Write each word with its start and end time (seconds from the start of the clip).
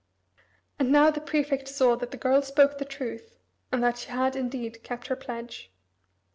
And 0.79 0.91
now 0.91 1.11
the 1.11 1.21
prefect 1.21 1.67
saw 1.67 1.95
that 1.97 2.09
the 2.09 2.17
girl 2.17 2.41
spoke 2.41 2.79
the 2.79 2.85
truth, 2.85 3.37
and 3.71 3.83
that 3.83 3.99
she 3.99 4.09
had 4.09 4.35
indeed 4.35 4.81
kept 4.81 5.05
her 5.09 5.15
pledge. 5.15 5.71